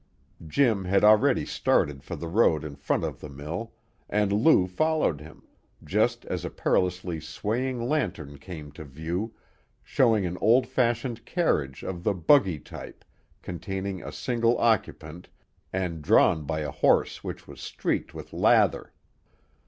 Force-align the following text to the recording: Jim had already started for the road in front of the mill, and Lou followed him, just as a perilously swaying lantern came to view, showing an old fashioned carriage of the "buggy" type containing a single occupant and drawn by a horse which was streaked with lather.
Jim 0.47 0.85
had 0.85 1.03
already 1.03 1.45
started 1.45 2.03
for 2.03 2.15
the 2.15 2.27
road 2.27 2.63
in 2.65 2.75
front 2.75 3.03
of 3.03 3.19
the 3.19 3.29
mill, 3.29 3.71
and 4.09 4.33
Lou 4.33 4.65
followed 4.65 5.21
him, 5.21 5.43
just 5.83 6.25
as 6.25 6.43
a 6.43 6.49
perilously 6.49 7.19
swaying 7.19 7.79
lantern 7.87 8.39
came 8.39 8.71
to 8.71 8.83
view, 8.83 9.35
showing 9.83 10.25
an 10.25 10.39
old 10.41 10.65
fashioned 10.65 11.23
carriage 11.23 11.83
of 11.83 12.01
the 12.03 12.15
"buggy" 12.15 12.57
type 12.57 13.05
containing 13.43 14.01
a 14.01 14.11
single 14.11 14.57
occupant 14.57 15.29
and 15.71 16.01
drawn 16.01 16.45
by 16.45 16.61
a 16.61 16.71
horse 16.71 17.23
which 17.23 17.47
was 17.47 17.61
streaked 17.61 18.11
with 18.11 18.33
lather. 18.33 18.91